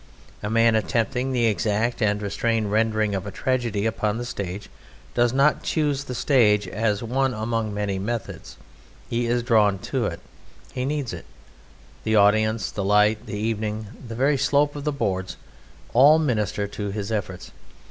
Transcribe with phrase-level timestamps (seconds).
[0.41, 4.67] A man attempting the exact and restrained rendering of tragedy upon the stage
[5.13, 8.57] does not choose the stage as one among many methods,
[9.11, 10.19] he is drawn to it:
[10.73, 11.25] he needs it;
[12.03, 15.37] the audience, the light, the evening, the very slope of the boards,
[15.93, 17.51] all minister to his efforts.